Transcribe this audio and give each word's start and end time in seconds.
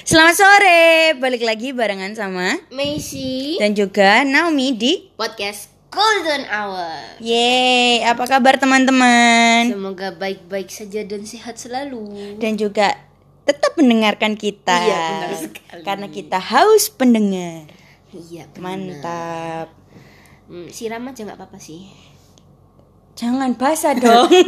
Selamat 0.00 0.36
sore, 0.36 1.14
balik 1.20 1.44
lagi 1.44 1.70
barengan 1.76 2.16
sama 2.16 2.56
Macy 2.72 3.60
dan 3.60 3.76
juga 3.76 4.24
Naomi 4.24 4.72
di 4.74 5.12
podcast 5.14 5.68
Golden 5.92 6.46
Hour. 6.48 7.20
Yeay, 7.20 8.02
apa 8.06 8.24
kabar 8.24 8.56
teman-teman? 8.56 9.70
Semoga 9.70 10.14
baik-baik 10.14 10.70
saja 10.70 11.04
dan 11.04 11.26
sehat 11.26 11.60
selalu. 11.60 12.38
Dan 12.40 12.56
juga 12.56 12.96
tetap 13.44 13.76
mendengarkan 13.76 14.38
kita. 14.38 14.72
Iya, 14.78 15.02
benar 15.04 15.32
sekali. 15.36 15.82
Karena 15.84 16.06
kita 16.08 16.38
haus 16.38 16.88
pendengar. 16.88 17.68
Iya, 18.10 18.46
benar. 18.54 18.62
Mantap. 18.62 19.68
Hmm, 20.48 20.68
siram 20.70 21.04
aja 21.06 21.20
nggak 21.26 21.38
apa-apa 21.38 21.58
sih. 21.58 21.90
Jangan 23.18 23.52
basah 23.58 23.94
dong. 23.98 24.30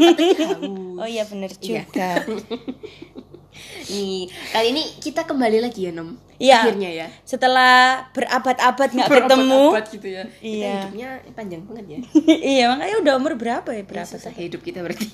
Oh 1.02 1.08
iya 1.10 1.26
bener 1.26 1.50
Iya. 1.58 1.82
Nih, 3.84 4.26
kali 4.48 4.66
ini 4.70 4.82
kita 4.96 5.22
kembali 5.22 5.60
lagi 5.60 5.84
ya, 5.84 5.92
Nom. 5.92 6.16
Iya. 6.36 6.58
Akhirnya 6.64 6.90
ya. 6.90 7.06
Setelah 7.22 8.08
berabad-abad 8.10 8.88
nggak 8.90 9.08
ketemu. 9.08 9.62
Berabad-abad 9.68 9.84
gitu 9.90 10.08
ya. 10.08 10.22
Kita 10.24 10.42
Iya. 10.42 10.74
hidupnya 10.80 11.08
panjang 11.32 11.62
banget 11.62 11.84
ya. 11.86 11.98
iya, 12.52 12.64
makanya 12.68 12.96
udah 12.98 13.12
umur 13.14 13.32
berapa 13.34 13.68
ya? 13.70 13.82
Berapa 13.82 14.08
susah 14.08 14.32
hidup 14.32 14.60
kita 14.60 14.80
berarti. 14.80 15.06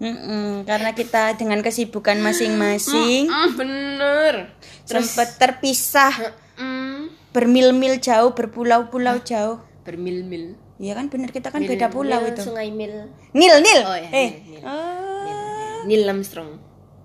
Mm-mm, 0.00 0.64
karena 0.64 0.90
kita 0.90 1.36
dengan 1.36 1.60
kesibukan 1.60 2.16
masing-masing 2.18 3.28
Hmm, 3.28 3.52
bener. 3.52 4.48
sempat 4.82 5.36
terpisah 5.36 6.32
Hmm, 6.56 7.12
bermil-mil 7.30 7.98
jauh, 7.98 8.32
berpulau-pulau 8.32 9.20
jauh. 9.20 9.60
bermil-mil. 9.80 10.56
Iya 10.76 10.94
kan 10.94 11.08
bener 11.08 11.28
kita 11.28 11.48
kan 11.48 11.60
Mil- 11.60 11.68
beda 11.68 11.88
pulau 11.88 12.16
mil, 12.18 12.32
itu. 12.32 12.40
Sungai 12.40 12.72
Mil. 12.72 13.12
Nil, 13.34 13.54
Nil. 13.60 13.80
Oh, 13.82 13.92
ya, 13.92 14.08
eh. 14.08 14.30
Nil, 14.40 14.56
Nil. 14.56 14.62
Oh. 14.64 15.80
Neil 15.84 16.02
Armstrong. 16.06 16.56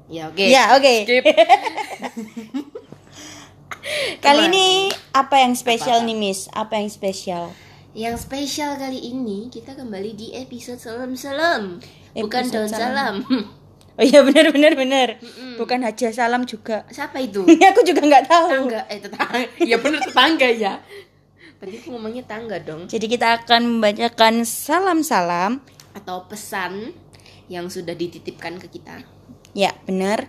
Ya, 0.05 0.29
oke. 0.29 0.45
Ya, 0.45 0.63
oke. 0.77 0.93
Skip. 1.09 1.25
Kali 4.25 4.49
ini 4.49 4.89
apa 5.13 5.45
yang 5.45 5.53
spesial 5.53 6.01
nih, 6.05 6.17
Miss? 6.17 6.49
Apa 6.53 6.81
yang 6.81 6.89
spesial? 6.89 7.53
Yang 7.95 8.27
spesial 8.27 8.75
kali 8.75 8.99
ini 8.99 9.47
kita 9.47 9.71
kembali 9.71 10.11
di 10.17 10.27
episode 10.35 10.81
salam-salam. 10.81 11.79
Bukan 12.11 12.43
Episode 12.43 12.53
daun 12.53 12.69
salam. 12.69 13.15
Oh 13.95 14.03
iya 14.03 14.27
bener 14.27 14.51
bener 14.51 14.75
bener. 14.75 15.07
Bukan 15.55 15.79
Haja 15.79 16.11
Salam 16.11 16.43
juga. 16.43 16.83
Siapa 16.91 17.15
itu? 17.23 17.47
Ini 17.47 17.63
aku 17.71 17.79
juga 17.87 18.03
nggak 18.03 18.27
tahu. 18.27 18.47
Tetangga. 18.51 18.81
Eh, 18.91 18.99
tetangga. 18.99 19.39
Ya 19.63 19.79
bener 19.79 19.99
tetangga 20.03 20.49
ya. 20.51 20.73
Tadi 21.55 21.79
aku 21.79 21.95
ngomongnya 21.95 22.27
tangga 22.27 22.59
dong. 22.59 22.91
Jadi 22.91 23.07
kita 23.07 23.39
akan 23.39 23.79
membacakan 23.79 24.43
salam-salam. 24.43 25.63
Atau 25.95 26.27
pesan 26.27 26.91
yang 27.47 27.71
sudah 27.71 27.95
dititipkan 27.95 28.59
ke 28.59 28.67
kita. 28.67 29.14
Ya, 29.55 29.71
benar. 29.87 30.27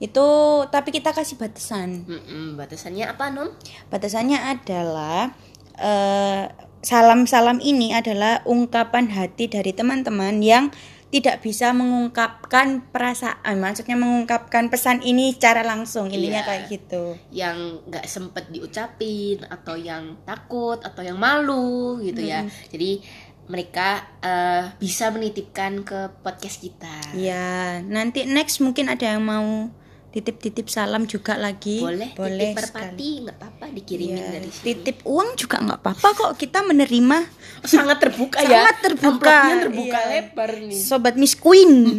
Itu 0.00 0.26
tapi 0.72 0.90
kita 0.90 1.12
kasih 1.12 1.36
batasan. 1.36 2.08
Mm-mm, 2.08 2.56
batasannya 2.56 3.04
apa, 3.06 3.30
Nom? 3.30 3.52
Batasannya 3.92 4.40
adalah 4.40 5.30
eh, 5.76 6.48
salam-salam 6.80 7.60
ini 7.60 7.92
adalah 7.92 8.40
ungkapan 8.44 9.12
hati 9.12 9.48
dari 9.48 9.72
teman-teman 9.72 10.40
yang 10.40 10.68
tidak 11.08 11.46
bisa 11.46 11.70
mengungkapkan 11.70 12.90
perasaan, 12.90 13.62
maksudnya 13.62 13.94
mengungkapkan 13.94 14.66
pesan 14.66 14.98
ini 14.98 15.30
secara 15.30 15.62
langsung, 15.62 16.10
intinya 16.10 16.42
Iya. 16.42 16.48
kayak 16.50 16.62
gitu. 16.66 17.04
Yang 17.30 17.58
nggak 17.86 18.06
sempet 18.10 18.50
diucapin 18.50 19.38
atau 19.46 19.78
yang 19.78 20.18
takut 20.26 20.82
atau 20.82 21.06
yang 21.06 21.14
malu 21.14 22.02
gitu 22.02 22.18
ya. 22.18 22.42
Jadi 22.66 22.98
mereka 23.44 23.88
eh, 24.18 24.72
bisa 24.76 25.08
menitipkan 25.08 25.82
ke 25.82 26.12
podcast 26.20 26.58
kita. 26.58 27.12
Ya, 27.12 27.80
nanti 27.80 28.24
next 28.24 28.58
mungkin 28.58 28.88
ada 28.88 29.04
yang 29.04 29.20
mau 29.20 29.68
titip-titip 30.10 30.70
salam 30.70 31.04
juga 31.04 31.34
lagi. 31.34 31.82
Boleh, 31.82 32.14
boleh 32.14 32.54
titip 32.54 32.56
perpati 32.56 33.08
nggak 33.20 33.36
apa-apa 33.36 33.66
dikirimin 33.68 34.14
Ya, 34.16 34.30
dari 34.32 34.46
sini. 34.48 34.64
titip 34.64 35.02
uang 35.02 35.34
juga 35.34 35.58
nggak 35.58 35.80
apa-apa 35.82 36.08
kok 36.14 36.32
kita 36.38 36.62
menerima 36.62 37.18
sangat 37.62 37.98
terbuka 37.98 38.38
ya. 38.40 38.62
Sangat 38.62 38.76
terbuka, 38.80 39.10
Amplopnya 39.10 39.56
terbuka 39.60 39.98
iya. 39.98 40.10
lebar 40.14 40.50
nih. 40.62 40.78
sobat 40.78 41.14
Miss 41.16 41.34
Queen. 41.34 41.72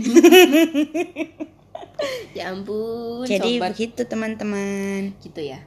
Ya 2.35 2.51
ampun, 2.51 3.23
Jadi 3.23 3.55
sobat. 3.55 3.71
begitu 3.71 4.01
teman-teman. 4.03 5.15
gitu 5.23 5.39
ya. 5.39 5.63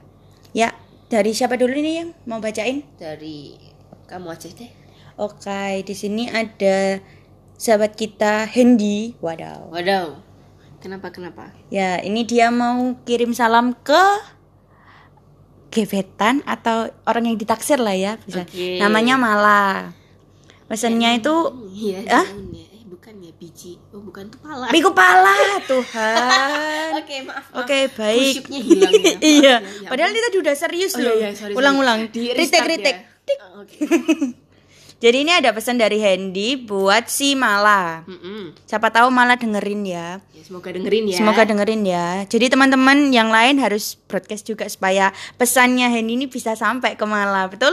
Ya, 0.51 0.77
dari 1.09 1.33
siapa 1.33 1.57
dulu 1.57 1.73
nih 1.73 2.05
yang 2.05 2.09
mau 2.23 2.37
bacain? 2.37 2.85
Dari 2.95 3.57
kamu 4.05 4.29
aja 4.29 4.45
deh. 4.47 4.69
Oke, 5.19 5.83
di 5.83 5.91
sini 5.91 6.31
ada 6.31 7.03
sahabat 7.53 7.91
kita 7.93 8.47
Hendy. 8.47 9.19
Wadaw. 9.19 9.67
Wadaw. 9.67 10.15
Kenapa 10.79 11.11
kenapa? 11.11 11.51
Ya, 11.67 11.99
ini 11.99 12.23
dia 12.23 12.47
mau 12.47 12.95
kirim 13.03 13.35
salam 13.35 13.75
ke 13.75 13.99
gebetan 15.69 16.39
atau 16.43 16.87
orang 17.03 17.27
yang 17.27 17.37
ditaksir 17.37 17.77
lah 17.77 17.93
ya, 17.93 18.15
bisa. 18.23 18.47
Oke. 18.47 18.79
Namanya 18.79 19.19
Mala. 19.19 19.91
Pesannya 20.65 21.19
itu 21.19 21.35
Iya, 21.69 21.99
Ah? 22.07 22.23
ya. 22.23 22.63
Eh, 22.71 22.87
bukan 22.87 23.19
ya 23.19 23.35
biji. 23.35 23.75
Oh, 23.91 23.99
bukan 23.99 24.29
tuh 24.29 24.39
pala. 24.39 24.71
Miku 24.71 24.95
pala, 24.95 25.35
Tuhan. 25.67 26.95
Oke, 27.03 27.15
maaf. 27.21 27.43
maaf. 27.43 27.59
Oke, 27.59 27.77
baik. 27.91 28.33
Khusyuknya 28.39 28.59
hilang 28.63 28.93
ya. 28.93 29.13
Iya. 29.35 29.55
ya, 29.59 29.69
ya 29.83 29.89
Padahal 29.91 30.11
kita 30.11 30.27
udah 30.39 30.55
serius 30.55 30.93
Oh, 30.95 31.03
loh. 31.03 31.15
iya, 31.17 31.29
iya. 31.33 31.51
Ulang-ulang. 31.51 32.07
Di 32.07 32.31
Ritek, 32.31 32.63
ritek. 32.63 32.95
ya. 32.95 33.35
Oh, 33.51 33.67
Oke. 33.67 33.77
Jadi 34.99 35.23
ini 35.23 35.31
ada 35.31 35.55
pesan 35.55 35.79
dari 35.79 35.95
Hendy 35.95 36.59
buat 36.59 37.07
si 37.07 37.31
Mala. 37.31 38.03
Mm-mm. 38.03 38.51
Siapa 38.67 38.91
tahu 38.91 39.07
Mala 39.07 39.39
dengerin 39.39 39.87
ya. 39.87 40.19
Ya, 40.35 40.43
semoga 40.43 40.75
dengerin 40.75 41.07
ya. 41.07 41.17
Semoga 41.23 41.47
dengerin 41.47 41.83
ya. 41.87 42.07
Jadi 42.27 42.51
teman-teman 42.51 43.07
yang 43.15 43.31
lain 43.31 43.63
harus 43.63 43.95
broadcast 43.95 44.43
juga 44.43 44.67
supaya 44.67 45.15
pesannya 45.39 45.87
Hendy 45.87 46.19
ini 46.19 46.27
bisa 46.27 46.51
sampai 46.59 46.99
ke 46.99 47.05
Mala, 47.07 47.47
betul? 47.47 47.71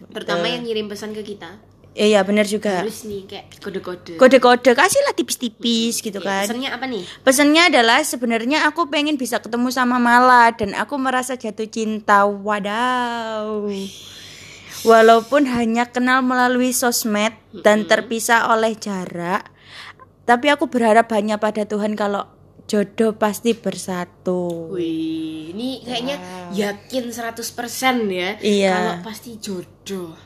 Terutama 0.00 0.48
yang 0.48 0.64
ngirim 0.64 0.88
pesan 0.88 1.12
ke 1.12 1.20
kita. 1.20 1.60
Iya, 1.92 2.24
benar 2.24 2.48
juga. 2.48 2.80
Harus 2.80 3.04
nih 3.04 3.28
kayak 3.28 3.60
kode-kode. 3.60 4.16
Kode-kode 4.16 4.72
kasihlah 4.72 5.12
tipis-tipis 5.12 6.00
gitu 6.00 6.24
Oke, 6.24 6.24
kan. 6.24 6.48
Pesannya 6.48 6.72
apa 6.72 6.84
nih? 6.88 7.04
Pesannya 7.20 7.62
adalah 7.68 8.00
sebenarnya 8.00 8.64
aku 8.64 8.88
pengen 8.88 9.20
bisa 9.20 9.44
ketemu 9.44 9.68
sama 9.68 10.00
Mala 10.00 10.56
dan 10.56 10.72
aku 10.72 10.96
merasa 10.96 11.36
jatuh 11.36 11.68
cinta. 11.68 12.24
Wadaw. 12.24 13.68
Walaupun 14.82 15.46
hanya 15.46 15.92
kenal 15.92 16.24
melalui 16.24 16.74
sosmed 16.74 17.36
dan 17.62 17.84
terpisah 17.86 18.50
oleh 18.50 18.74
jarak, 18.74 19.52
tapi 20.26 20.48
aku 20.48 20.66
berharap 20.72 21.12
hanya 21.12 21.38
pada 21.38 21.68
Tuhan 21.68 21.94
kalau 21.94 22.26
jodoh 22.66 23.12
pasti 23.14 23.52
bersatu. 23.52 24.72
Wih, 24.72 25.52
ini 25.52 25.84
kayaknya 25.84 26.16
yakin 26.56 27.12
100% 27.12 28.08
ya. 28.08 28.30
Iya. 28.40 28.72
Kalau 28.72 28.94
pasti 29.04 29.36
jodoh. 29.36 30.16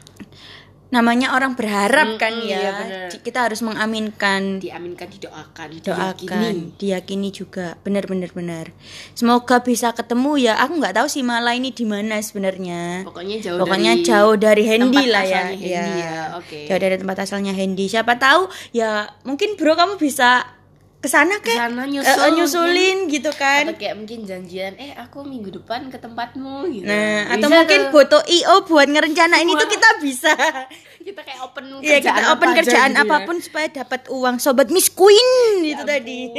Namanya 0.86 1.34
orang 1.34 1.58
berharap 1.58 2.14
kan 2.14 2.30
Mm-mm, 2.30 2.46
ya. 2.46 2.58
iya. 2.62 3.08
Kita 3.10 3.42
harus 3.42 3.58
mengaminkan 3.58 4.62
Diaminkan, 4.62 5.10
didoakan, 5.10 5.82
doakan 5.82 6.14
diyakini. 6.14 6.78
diyakini 6.78 7.28
juga 7.30 7.74
benar-benar 7.82 8.30
benar 8.30 8.66
semoga 9.12 9.58
bisa 9.60 9.90
ketemu 9.90 10.46
ya 10.46 10.54
aku 10.56 10.78
nggak 10.78 10.94
tahu 10.94 11.08
sih 11.10 11.26
Mala 11.26 11.58
ini 11.58 11.74
di 11.74 11.82
mana 11.82 12.22
sebenarnya 12.22 13.02
Pokoknya 13.02 13.36
jauh 13.42 13.58
pokoknya 13.58 13.92
dari 13.94 14.06
jauh 14.06 14.34
dari 14.38 14.62
Hendy 14.62 15.04
lah 15.10 15.24
ya 15.26 15.42
asalnya 15.42 15.58
Hendy 15.58 15.98
ya, 15.98 16.22
oke. 16.38 16.58
jauh 16.70 16.80
dari 16.80 16.96
tempat 16.96 17.16
asalnya 17.18 17.52
Hendy 17.52 17.86
siapa 17.86 18.14
tahu 18.14 18.46
ya 18.70 18.90
mungkin 19.22 19.58
bro 19.58 19.74
kamu 19.74 19.98
bisa 19.98 20.46
ke 20.96 21.06
sana 21.06 21.38
ke 21.38 21.48
Ke 21.48 21.60
sana 21.60 21.84
nyusul, 21.84 22.08
Eh, 22.08 22.18
eh, 22.18 22.32
nyusulin 22.32 22.96
gitu 23.06 23.30
kan 23.30 23.62
Atau 23.64 23.76
kayak 23.76 23.94
mungkin 23.96 24.18
janjian, 24.22 24.72
eh 24.74 24.90
aku 24.92 25.22
minggu 25.22 25.52
depan 25.52 25.86
ke 25.86 25.96
tempatmu 25.96 26.66
gitu. 26.68 26.84
nah 26.84 27.22
Bisa 27.22 27.34
atau 27.36 27.48
mungkin 27.52 27.80
tuh. 27.80 27.90
foto 27.92 28.18
io 28.26 28.54
buat 28.62 28.86
ngerencanain 28.86 29.46
itu 29.46 29.64
kita 29.66 29.88
bisa 30.00 30.32
kita 31.06 31.20
kayak 31.22 31.40
open 31.40 31.64
Iya 31.78 31.96
kerjaan 31.96 32.02
kita 32.02 32.26
open 32.28 32.42
apa 32.42 32.44
aja 32.48 32.58
kerjaan 32.58 32.90
gitu 32.90 32.98
ya. 32.98 33.04
apa 33.04 33.16
pun 33.22 33.36
supaya 33.38 33.66
dapat 33.70 34.00
uang 34.08 34.36
sobat 34.36 34.68
Miss 34.68 34.88
Queen 34.88 35.28
itu 35.62 35.82
tadi 35.82 36.34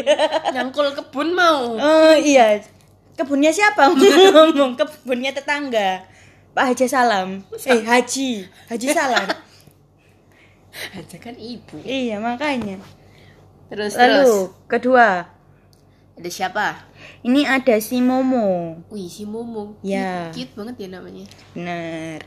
Nyangkul 0.52 0.92
kebun 0.94 1.32
mau. 1.32 1.78
Oh 1.88 2.14
iya. 2.14 2.60
Kebunnya 3.14 3.50
siapa? 3.50 3.88
Ngomong 3.96 4.76
kebunnya 4.76 5.32
tetangga. 5.32 6.04
Pak 6.52 6.64
Haji 6.68 6.86
Salam. 6.86 7.42
Eh 7.64 7.82
Haji, 7.82 8.46
Haji 8.68 8.88
Salam. 8.90 9.26
Aja 10.92 11.18
kan 11.18 11.34
ibu. 11.34 11.82
iya, 11.82 12.18
makanya. 12.18 12.78
Terus 13.68 13.94
terus. 13.94 14.28
Lalu 14.28 14.38
kedua, 14.68 15.08
Ada 16.18 16.30
siapa? 16.34 16.66
ini 17.22 17.46
ada 17.46 17.76
si 17.78 18.02
Momo. 18.02 18.80
Wih, 18.90 19.06
si 19.12 19.28
Momo. 19.28 19.78
Ya. 19.86 20.32
Cute, 20.34 20.50
cute 20.50 20.54
banget 20.58 20.76
ya 20.82 20.88
namanya. 20.98 21.26
Bener. 21.54 22.26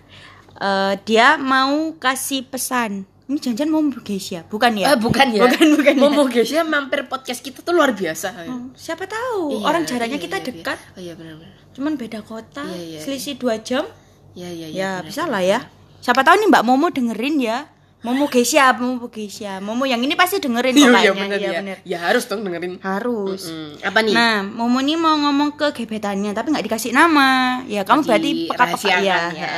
Eh, 0.60 0.94
dia 1.08 1.40
mau 1.40 1.94
kasih 1.96 2.44
pesan. 2.46 3.08
Ini 3.30 3.38
jangan 3.38 3.70
Momo 3.70 3.94
Geisha, 4.02 4.42
bukan 4.50 4.74
ya? 4.74 4.90
Eh, 4.90 4.98
bukan 4.98 5.30
ya. 5.30 5.46
Bukan, 5.46 5.66
bukan 5.78 5.94
ya. 5.94 6.02
Momo 6.02 6.26
ya 6.34 6.62
mampir 6.66 7.06
podcast 7.06 7.38
kita 7.38 7.62
tuh 7.62 7.70
luar 7.78 7.94
biasa. 7.94 8.34
Oh, 8.50 8.74
siapa 8.74 9.06
tahu? 9.06 9.54
Iya, 9.54 9.64
Orang 9.70 9.86
jaraknya 9.86 10.18
iya, 10.18 10.26
kita 10.26 10.38
iya, 10.42 10.46
dekat, 10.50 10.78
Iya. 10.82 10.90
Oh 10.98 11.00
iya 11.00 11.14
benar-benar. 11.14 11.54
cuman 11.70 11.94
beda 11.94 12.20
kota, 12.26 12.66
Iya, 12.66 12.82
iya, 12.82 12.98
selisih 12.98 13.38
dua 13.38 13.62
jam. 13.62 13.86
Iya 14.34 14.50
iya 14.50 14.66
iya. 14.66 14.90
Ya, 14.98 15.06
bisa 15.06 15.30
lah 15.30 15.46
ya. 15.46 15.62
Siapa 16.02 16.26
tahu 16.26 16.42
nih 16.42 16.48
Mbak 16.50 16.64
Momo 16.66 16.90
dengerin 16.90 17.38
ya. 17.38 17.70
Momo 18.00 18.32
Geisha, 18.32 18.72
Momo 18.72 19.12
Geisha. 19.12 19.60
Momo 19.60 19.84
yang 19.84 20.00
ini 20.00 20.16
pasti 20.16 20.40
dengerin 20.40 20.72
kok 20.72 20.80
Iya, 20.80 20.88
kayaknya. 20.88 21.04
iya 21.04 21.12
bener 21.12 21.36
Iya, 21.36 21.44
ya. 21.44 21.60
bener. 21.60 21.76
Ya 21.84 21.98
harus 22.00 22.24
dong 22.24 22.40
dengerin. 22.42 22.80
Harus. 22.80 23.52
Hmm, 23.52 23.76
apa 23.76 23.98
nih? 24.00 24.14
Nah, 24.16 24.40
Momo 24.40 24.80
ini 24.80 24.96
mau 24.96 25.20
ngomong 25.20 25.52
ke 25.52 25.76
gebetannya 25.76 26.32
tapi 26.32 26.48
nggak 26.48 26.64
dikasih 26.64 26.96
nama. 26.96 27.60
Ya, 27.68 27.84
kamu 27.84 28.00
berarti 28.02 28.30
peka-peka 28.48 28.80
Dirahasiakan 28.80 29.04
ya. 29.04 29.20
ya. 29.36 29.52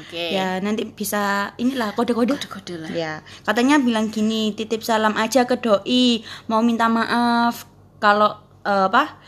Oke. 0.00 0.24
Ya, 0.32 0.48
nanti 0.58 0.88
bisa 0.88 1.52
inilah 1.54 1.92
kode-kode. 1.92 2.32
Kode-kode 2.34 2.74
lah. 2.80 2.90
Ya, 2.90 3.12
katanya 3.44 3.76
bilang 3.76 4.08
gini, 4.08 4.56
titip 4.56 4.80
salam 4.80 5.12
aja 5.14 5.44
ke 5.44 5.60
doi, 5.60 6.24
mau 6.48 6.64
minta 6.64 6.88
maaf 6.88 7.68
kalau 8.00 8.32
eh, 8.64 8.88
apa? 8.88 9.20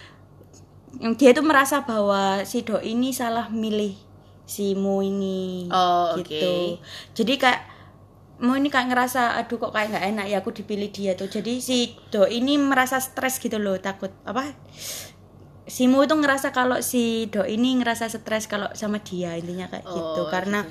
Yang 0.97 1.13
dia 1.21 1.31
tuh 1.37 1.45
merasa 1.45 1.85
bahwa 1.85 2.41
si 2.49 2.65
doi 2.65 2.97
ini 2.97 3.13
salah 3.13 3.53
milih 3.53 3.93
si 4.49 4.73
Mo 4.73 5.05
ini. 5.05 5.69
Oh, 5.69 6.17
gitu. 6.17 6.81
Jadi 7.13 7.37
kayak 7.37 7.76
Mo 8.37 8.53
ini 8.53 8.69
kayak 8.69 8.93
ngerasa 8.93 9.41
aduh 9.41 9.57
kok 9.57 9.73
kayak 9.73 9.97
nggak 9.97 10.07
enak 10.13 10.27
ya 10.29 10.37
aku 10.45 10.53
dipilih 10.53 10.93
dia 10.93 11.17
tuh. 11.17 11.29
Jadi 11.33 11.57
si 11.65 11.97
doi 12.13 12.45
ini 12.45 12.61
merasa 12.61 13.01
stres 13.01 13.41
gitu 13.41 13.57
loh, 13.57 13.81
takut 13.81 14.13
apa? 14.29 14.53
Si 15.67 15.89
Mo 15.89 16.05
itu 16.05 16.13
ngerasa 16.15 16.53
kalau 16.53 16.79
si 16.85 17.27
doi 17.33 17.57
ini 17.57 17.81
ngerasa 17.81 18.07
stres 18.13 18.45
kalau 18.47 18.69
sama 18.77 19.01
dia 19.01 19.35
intinya 19.35 19.67
kayak 19.67 19.89
gitu 19.89 20.21
Oh, 20.23 20.29
karena 20.29 20.63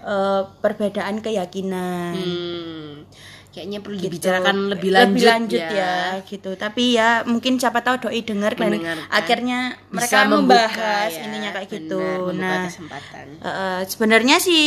eh, 0.00 0.42
perbedaan 0.64 1.20
keyakinan 1.20 2.16
Hmm, 2.16 2.94
kayaknya 3.50 3.82
perlu 3.82 3.98
gitu. 3.98 4.06
dibicarakan 4.06 4.56
lebih 4.70 4.90
lanjut, 4.94 5.58
ya. 5.58 6.22
gitu 6.22 6.54
tapi 6.54 6.94
ya 6.94 7.26
mungkin 7.26 7.58
siapa 7.58 7.82
tahu 7.82 8.06
doi 8.06 8.22
denger 8.22 8.54
dan 8.54 8.78
akhirnya 9.10 9.74
Bisa 9.74 9.90
mereka 9.90 10.18
membuka 10.30 10.38
membahas 10.70 11.10
ya, 11.10 11.22
intinya 11.26 11.50
kayak 11.58 11.68
benar, 11.68 11.74
gitu 11.82 11.98
membuka 12.00 12.38
nah 12.38 12.62
kesempatan. 12.70 13.26
eh, 13.42 13.80
sebenarnya 13.90 14.36
si 14.38 14.58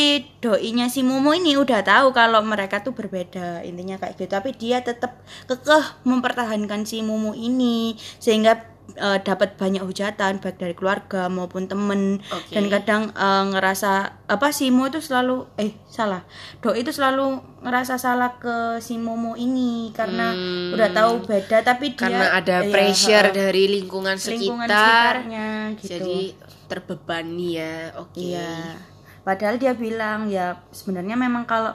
doinya 0.43 0.87
si 0.91 0.99
Mumu 0.99 1.31
ini 1.31 1.55
udah 1.55 1.79
tahu 1.79 2.11
kalau 2.11 2.43
mereka 2.43 2.83
tuh 2.83 2.91
berbeda 2.91 3.63
intinya 3.63 3.95
kayak 3.95 4.19
gitu 4.19 4.27
tapi 4.27 4.51
dia 4.51 4.83
tetap 4.83 5.15
kekeh 5.47 6.03
mempertahankan 6.03 6.83
si 6.83 6.99
Mumu 6.99 7.31
ini 7.31 7.95
sehingga 8.19 8.72
eh, 8.93 9.19
dapat 9.19 9.55
banyak 9.55 9.81
hujatan 9.81 10.37
baik 10.37 10.57
dari 10.57 10.73
keluarga 10.73 11.27
maupun 11.27 11.65
temen 11.65 12.19
Oke. 12.25 12.51
dan 12.51 12.67
kadang 12.69 13.01
eh, 13.09 13.43
ngerasa 13.49 13.91
apa 14.25 14.47
si 14.49 14.69
Mo 14.69 14.85
itu 14.85 14.99
selalu 14.99 15.47
eh 15.55 15.73
salah 15.85 16.21
doi 16.59 16.79
itu 16.79 16.89
selalu 16.89 17.37
ngerasa 17.59 17.95
salah 17.95 18.35
ke 18.35 18.55
si 18.79 18.95
Momo 18.95 19.33
ini 19.33 19.89
karena 19.91 20.31
Hmm. 20.31 20.73
udah 20.73 20.89
tahu 20.89 21.11
beda 21.23 21.61
tapi 21.61 21.93
dia 21.93 22.03
Karena 22.03 22.25
ada 22.33 22.57
iya, 22.59 22.69
pressure 22.69 23.27
heeh, 23.27 23.35
dari 23.35 23.63
lingkungan 23.71 24.15
sekitar. 24.15 24.39
lingkungan 24.39 24.67
sekitarnya 24.67 25.47
gitu 25.75 25.89
Jadi 25.89 26.17
terbebani 26.67 27.47
ya. 27.53 27.75
Oke. 27.97 28.33
Iya. 28.33 28.75
Padahal 29.21 29.55
dia 29.55 29.71
bilang 29.71 30.27
ya 30.27 30.59
sebenarnya 30.69 31.15
memang 31.15 31.45
kalau 31.45 31.71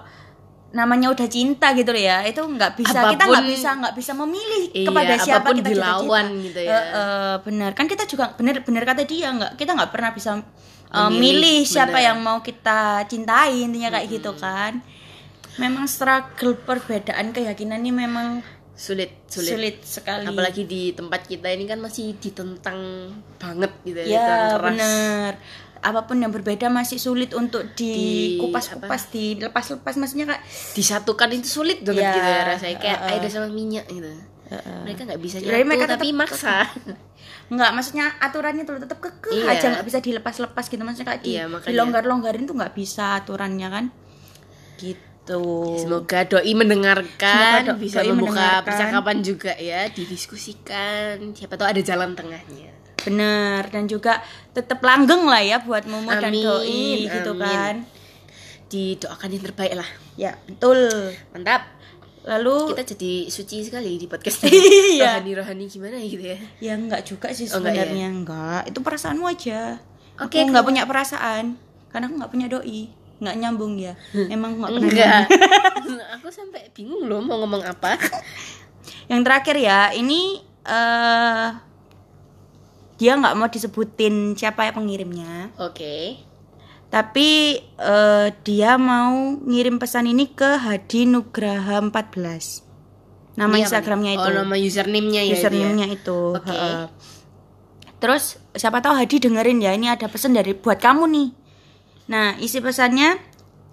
namanya 0.69 1.09
udah 1.09 1.25
cinta 1.27 1.73
gitu 1.73 1.89
loh 1.89 2.03
ya 2.03 2.21
itu 2.23 2.39
nggak 2.39 2.77
bisa 2.77 3.09
kita 3.09 3.17
Apapun- 3.19 3.33
nggak 3.33 3.47
bisa 3.49 3.69
nggak 3.75 3.95
bisa 3.97 4.13
memilih 4.15 4.65
Iya, 4.71 4.85
kepada 4.85 5.15
siapa 5.17 5.49
kita 5.51 5.69
dilawan 5.71 6.27
cinta. 6.29 6.45
gitu 6.45 6.61
ya. 6.61 6.71
Eh, 6.71 6.85
eh, 6.93 7.35
benar 7.41 7.71
kan 7.73 7.87
kita 7.87 8.05
juga 8.05 8.25
benar 8.33 8.61
benar 8.61 8.85
kata 8.85 9.03
dia 9.03 9.29
nggak 9.31 9.53
kita 9.55 9.71
nggak 9.73 9.91
pernah 9.91 10.11
bisa 10.11 10.31
eh, 10.37 11.09
Memilih, 11.09 11.17
milih 11.17 11.59
siapa 11.65 11.93
benar. 11.95 12.07
yang 12.07 12.19
mau 12.19 12.39
kita 12.41 12.81
cintai 13.05 13.63
intinya 13.63 13.89
kayak 13.91 14.09
gitu 14.11 14.33
kan 14.35 14.85
memang 15.57 15.85
struggle 15.85 16.55
perbedaan 16.59 17.33
keyakinan 17.33 17.81
ini 17.81 17.93
memang 17.99 18.45
Sulit, 18.79 19.11
sulit. 19.27 19.51
sulit, 19.51 19.77
sekali 19.83 20.23
Apalagi 20.23 20.63
di 20.63 20.95
tempat 20.95 21.27
kita 21.27 21.51
ini 21.51 21.67
kan 21.67 21.83
masih 21.83 22.15
ditentang 22.15 23.11
banget 23.37 23.75
gitu 23.83 23.99
ya. 24.01 24.23
ya 24.53 24.55
bener 24.57 25.35
apa 25.81 26.01
pun 26.03 26.17
yang 26.17 26.29
berbeda 26.29 26.67
masih 26.69 26.97
sulit 26.97 27.33
untuk 27.33 27.73
Di- 27.73 28.37
dikupas-kupas 28.37 29.09
dilepas-lepas 29.09 29.95
maksudnya 29.95 30.27
kak 30.29 30.41
Disatukan 30.73 31.29
itu 31.33 31.49
sulit 31.53 31.81
banget 31.81 32.03
Iya, 32.03 32.13
gitu 32.13 32.29
ya 32.29 32.43
rasanya 32.47 32.77
kayak 32.79 32.99
uh-uh. 33.01 33.13
air 33.15 33.29
sama 33.29 33.49
minyak 33.49 33.87
gitu. 33.87 34.11
Heeh. 34.49 34.81
Mereka 34.83 35.01
nggak 35.05 35.21
bisa 35.21 35.37
Jadi 35.37 35.51
nyatu 35.51 35.67
mereka 35.67 35.85
tapi 35.87 36.07
tetap- 36.07 36.19
maksa. 36.19 36.57
nggak 37.49 37.71
maksudnya 37.71 38.07
aturannya 38.19 38.63
tuh 38.63 38.77
tetap 38.79 38.99
kekeh 38.99 39.33
Iya. 39.35 39.51
aja 39.51 39.67
nggak 39.71 39.87
bisa 39.87 39.99
dilepas-lepas 39.99 40.65
gitu 40.67 40.81
maksudnya 40.81 41.07
kayak 41.07 41.23
di, 41.23 41.31
Iya, 41.31 41.45
makanya. 41.47 41.69
dilonggar-longgarin 41.71 42.45
tuh 42.45 42.55
nggak 42.55 42.73
bisa 42.73 43.05
aturannya 43.17 43.69
kan 43.69 43.85
gitu 44.77 45.77
Semoga 45.77 46.25
doi 46.25 46.53
mendengarkan, 46.53 47.61
Semoga 47.61 47.69
do- 47.69 47.79
bisa 47.79 48.01
doi 48.01 48.09
membuka 48.11 48.33
mendengarkan. 48.33 48.65
percakapan 48.65 49.17
juga 49.21 49.53
ya, 49.55 49.81
didiskusikan. 49.87 51.21
Siapa 51.33 51.55
tahu 51.55 51.69
ada 51.69 51.83
jalan 51.83 52.17
tengahnya. 52.17 52.73
Bener 53.09 53.63
dan 53.67 53.85
juga 53.85 54.21
tetap 54.51 54.79
langgeng 54.79 55.23
lah 55.23 55.41
ya 55.41 55.59
buat 55.59 55.85
Momo 55.85 56.09
dan 56.11 56.29
Amin, 56.29 56.41
Doi 56.41 56.83
gitu 57.07 57.33
amin. 57.33 57.41
kan 57.41 57.75
Didoakan 58.67 59.29
yang 59.31 59.43
terbaik 59.43 59.75
lah. 59.75 59.89
ya 60.15 60.37
betul 60.45 60.77
Mantap. 61.31 61.63
lalu 62.23 62.77
Kita 62.77 62.85
jadi 62.87 63.13
suci 63.27 63.57
sekali 63.63 63.97
di 63.97 64.05
podcast 64.05 64.45
Oh. 64.45 64.53
Iya. 64.93 65.17
Rohani-rohani 65.17 65.65
gimana 65.65 65.97
gitu 65.99 66.21
ya. 66.23 66.37
ya 66.61 66.75
nggak 66.77 67.03
juga 67.03 67.33
sih 67.33 67.49
Oh, 67.49 67.59
nggak 67.59 67.73
ya? 67.73 67.83
sebenarnya 67.83 68.09
nggak 68.19 68.61
itu 68.69 68.79
perasaanmu 68.79 69.25
aja 69.25 69.81
Oke, 70.19 70.37
aku 70.37 70.47
nggak 70.47 70.55
kalau- 70.55 70.69
punya 70.69 70.83
perasaan 70.85 71.57
karena 71.89 72.05
aku 72.05 72.15
nggak 72.17 72.29
punya 72.31 72.47
doi 72.47 72.83
nggak 73.19 73.37
nyambung 73.37 73.75
ya 73.75 73.97
emang 74.29 74.55
nggak 74.55 74.71
pernah 74.71 74.91
Enggak. 74.91 75.23
Aku 76.15 76.29
sampai 76.29 76.71
bingung 76.71 77.03
loh 77.05 77.19
mau 77.19 77.41
ngomong 77.41 77.65
apa. 77.65 77.99
yang 79.07 79.23
terakhir 79.23 79.57
ya 79.57 79.91
ini 79.91 80.39
eh 80.63 81.47
dia 82.99 83.15
nggak 83.15 83.35
mau 83.35 83.47
disebutin 83.47 84.35
siapa 84.35 84.69
pengirimnya 84.71 85.55
Oke. 85.57 86.19
tapi 86.89 87.57
eh, 87.63 88.27
dia 88.43 88.75
mau 88.75 89.15
ngirim 89.39 89.79
pesan 89.79 90.07
ini 90.07 90.27
ke 90.29 90.59
Hadi 90.59 91.07
Nugraha 91.07 91.79
14 91.79 92.67
nama 93.39 93.55
apa 93.55 93.63
Instagramnya 93.63 94.13
itu 94.13 94.27
Oh, 94.27 94.35
nama 94.35 94.55
username-nya 94.55 95.23
ya. 95.23 95.39
username-nya 95.39 95.87
itu. 95.89 96.35
Oke. 96.35 96.51
heeh. 96.51 96.91
Terus 97.99 98.35
siapa 98.51 98.83
tahu 98.83 98.99
Hadi 98.99 99.23
dengerin 99.23 99.63
ya, 99.63 99.71
ini 99.71 99.87
ada 99.87 100.11
pesan 100.11 100.35
dari 100.35 100.59
buat 100.59 100.83
kamu 100.83 101.07
nih. 101.07 101.29
Nah, 102.11 102.35
isi 102.39 102.59
pesannya 102.59 103.15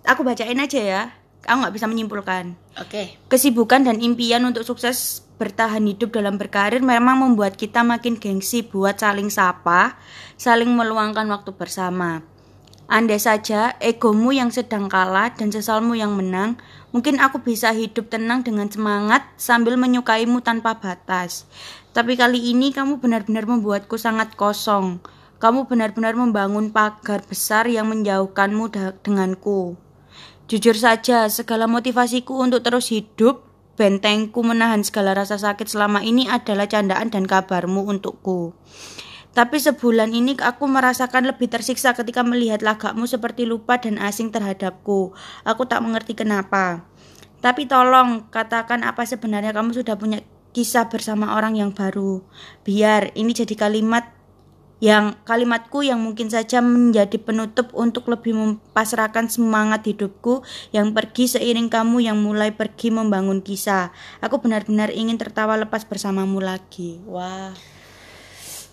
aku 0.05 0.21
bacain 0.21 0.61
aja 0.61 0.77
ya. 0.77 1.01
Aku 1.45 1.65
nggak 1.65 1.73
bisa 1.73 1.89
menyimpulkan. 1.89 2.53
Oke. 2.77 3.17
Kesibukan 3.25 3.81
dan 3.81 3.97
impian 3.97 4.45
untuk 4.45 4.61
sukses 4.61 5.24
bertahan 5.35 5.83
hidup 5.83 6.15
dalam 6.15 6.39
berkarir 6.39 6.79
memang 6.79 7.19
membuat 7.19 7.59
kita 7.59 7.83
makin 7.83 8.15
gengsi 8.15 8.63
buat 8.63 8.99
saling 8.99 9.27
sapa, 9.27 9.99
saling 10.39 10.71
meluangkan 10.71 11.27
waktu 11.27 11.51
bersama. 11.55 12.23
Andai 12.85 13.17
saja 13.17 13.73
egomu 13.81 14.29
yang 14.29 14.53
sedang 14.53 14.85
kalah 14.85 15.33
dan 15.33 15.49
sesalmu 15.49 15.97
yang 15.97 16.13
menang, 16.13 16.61
mungkin 16.93 17.17
aku 17.17 17.41
bisa 17.41 17.73
hidup 17.73 18.13
tenang 18.13 18.45
dengan 18.45 18.69
semangat 18.69 19.25
sambil 19.41 19.73
menyukaimu 19.73 20.45
tanpa 20.45 20.77
batas. 20.77 21.49
Tapi 21.97 22.13
kali 22.13 22.53
ini 22.53 22.69
kamu 22.69 23.01
benar-benar 23.01 23.49
membuatku 23.49 23.97
sangat 23.97 24.37
kosong. 24.37 25.01
Kamu 25.41 25.65
benar-benar 25.65 26.13
membangun 26.13 26.69
pagar 26.69 27.25
besar 27.25 27.65
yang 27.65 27.89
menjauhkanmu 27.89 28.69
denganku. 29.01 29.73
Jujur 30.45 30.77
saja, 30.77 31.25
segala 31.25 31.65
motivasiku 31.65 32.37
untuk 32.37 32.61
terus 32.61 32.93
hidup, 32.93 33.41
bentengku 33.75 34.41
menahan 34.41 34.81
segala 34.83 35.15
rasa 35.15 35.35
sakit 35.35 35.67
selama 35.67 36.03
ini 36.03 36.27
adalah 36.31 36.67
candaan 36.67 37.11
dan 37.11 37.27
kabarmu 37.27 37.85
untukku. 37.85 38.55
Tapi 39.35 39.59
sebulan 39.59 40.15
ini 40.15 40.39
aku 40.39 40.63
merasakan 40.63 41.27
lebih 41.27 41.51
tersiksa 41.51 41.91
ketika 41.91 42.23
melihat 42.23 42.63
lagakmu 42.63 43.03
seperti 43.03 43.43
lupa 43.43 43.75
dan 43.75 43.99
asing 43.99 44.31
terhadapku. 44.31 45.11
Aku 45.43 45.67
tak 45.67 45.83
mengerti 45.83 46.15
kenapa. 46.15 46.87
Tapi 47.43 47.67
tolong 47.67 48.31
katakan 48.31 48.87
apa 48.87 49.03
sebenarnya 49.03 49.51
kamu 49.51 49.75
sudah 49.75 49.99
punya 49.99 50.23
kisah 50.55 50.87
bersama 50.87 51.35
orang 51.35 51.59
yang 51.59 51.75
baru. 51.75 52.23
Biar 52.63 53.11
ini 53.19 53.35
jadi 53.35 53.59
kalimat 53.59 54.07
yang 54.83 55.15
kalimatku 55.23 55.87
yang 55.87 56.03
mungkin 56.03 56.27
saja 56.27 56.59
menjadi 56.59 57.15
penutup 57.15 57.71
untuk 57.71 58.11
lebih 58.11 58.35
mempasrahkan 58.35 59.31
semangat 59.31 59.87
hidupku 59.87 60.43
yang 60.75 60.91
pergi 60.91 61.31
seiring 61.31 61.71
kamu 61.71 62.03
yang 62.03 62.19
mulai 62.19 62.51
pergi 62.51 62.91
membangun 62.91 63.39
kisah. 63.39 63.95
Aku 64.19 64.43
benar-benar 64.43 64.91
ingin 64.91 65.15
tertawa 65.15 65.55
lepas 65.55 65.87
bersamamu 65.87 66.43
lagi. 66.43 66.99
Wah. 67.07 67.55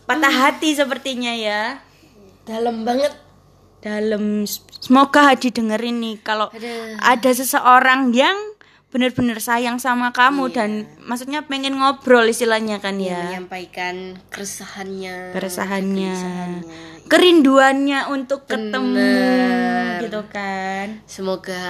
Patah 0.03 0.35
hati 0.35 0.75
sepertinya 0.75 1.31
ya. 1.31 1.79
Dalam 2.43 2.83
banget. 2.83 3.15
Dalam 3.83 4.47
semoga 4.79 5.35
Hadi 5.35 5.51
dengerin 5.51 5.99
nih 5.99 6.17
kalau 6.23 6.47
Aduh. 6.55 7.03
ada 7.03 7.31
seseorang 7.35 8.15
yang 8.15 8.52
benar-benar 8.93 9.41
sayang 9.41 9.77
sama 9.77 10.13
kamu 10.13 10.47
Iya. 10.47 10.55
dan 10.55 10.71
maksudnya 11.01 11.41
pengen 11.43 11.75
ngobrol 11.75 12.23
istilahnya 12.25 12.77
kan 12.77 12.97
Yang 12.97 13.09
ya. 13.09 13.21
menyampaikan 13.27 13.97
keresahannya. 14.29 15.33
keresahannya, 15.33 16.13
kegelisahannya. 16.13 17.09
kerinduannya 17.09 18.01
untuk 18.07 18.45
ketemu 18.45 18.93
Bener. 18.93 19.97
gitu 20.03 20.21
kan. 20.29 21.01
Semoga 21.05 21.65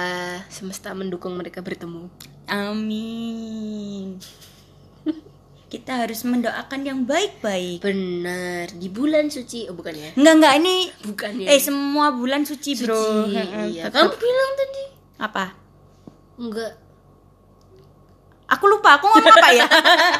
semesta 0.47 0.91
mendukung 0.91 1.33
mereka 1.33 1.59
bertemu. 1.59 2.11
Amin. 2.45 4.19
Kita 5.71 6.05
harus 6.05 6.21
mendoakan 6.21 6.81
yang 6.83 6.99
baik-baik. 7.01 7.81
Benar. 7.81 8.67
Di 8.69 8.87
bulan 8.87 9.27
suci. 9.27 9.65
Oh, 9.65 9.73
bukan 9.73 9.95
ya? 9.95 10.11
Enggak 10.13 10.33
enggak 10.37 10.53
ini 10.59 10.75
Bukan 11.01 11.33
ya. 11.39 11.47
eh 11.49 11.57
semua 11.57 12.11
bulan 12.11 12.43
suci, 12.43 12.77
Bro. 12.77 12.93
Suci, 13.25 13.33
Heeh, 13.33 13.65
Iya. 13.73 13.89
Kamu 13.89 14.11
bilang 14.13 14.51
tadi. 14.53 14.83
Apa? 15.17 15.45
Enggak. 16.35 16.82
Aku 18.45 18.65
lupa 18.65 18.95
aku 18.95 19.07
ngomong 19.07 19.33
apa 19.33 19.49
ya. 19.51 19.67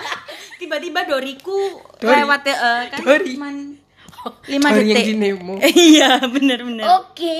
Tiba-tiba 0.60 1.04
doriku 1.04 1.58
Dori. 1.98 2.14
lewat 2.16 2.42
eh, 2.46 2.56
kan 2.88 3.00
Dori. 3.00 3.36
cuman 3.36 3.56
5 4.48 4.56
Dori 4.56 4.64
yang 4.86 4.96
detik. 4.96 5.06
di 5.06 5.16
Nemo. 5.16 5.56
iya, 5.90 6.12
bener-bener. 6.24 6.86
Oke. 6.98 7.40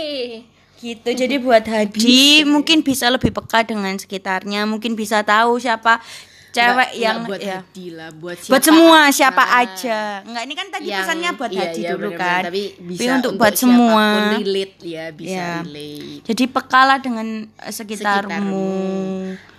Gitu. 0.76 1.08
Jadi 1.08 1.36
buat 1.38 1.64
Hadi 1.64 2.44
mungkin 2.44 2.82
bisa 2.82 3.08
lebih 3.08 3.32
peka 3.32 3.64
dengan 3.64 3.96
sekitarnya, 3.96 4.64
mungkin 4.64 4.94
bisa 4.94 5.24
tahu 5.24 5.56
siapa 5.56 6.04
cewek 6.52 6.92
Nggak- 6.92 7.00
yang 7.00 7.18
buat 7.24 7.40
ya. 7.40 7.64
Hadi 7.64 7.86
lah, 7.90 8.10
buat 8.12 8.36
buat 8.36 8.60
siapa 8.60 8.68
semua 8.68 8.98
aja. 9.02 9.16
siapa 9.16 9.44
aja. 9.58 10.00
Enggak 10.22 10.44
ini 10.44 10.54
kan 10.54 10.68
tadi 10.70 10.86
Yang- 10.86 11.00
pesannya 11.00 11.30
buat 11.34 11.50
iya, 11.50 11.62
Hadi 11.64 11.80
iya, 11.80 11.90
dulu 11.90 12.10
kan. 12.14 12.42
Tapi 12.44 12.62
bisa 12.84 13.02
untuk, 13.16 13.32
untuk 13.32 13.40
buat 13.40 13.54
semua. 13.56 14.06
relate 14.36 14.76
ya, 14.84 15.06
bisa 15.10 15.32
Iya. 15.34 15.50
relate. 15.64 16.22
Jadi 16.28 16.44
pekalah 16.46 16.98
dengan 17.00 17.28
eh, 17.48 17.74
sekitarmu. 17.74 18.70